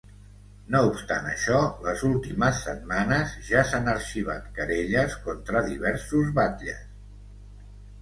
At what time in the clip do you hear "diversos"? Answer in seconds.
5.71-6.37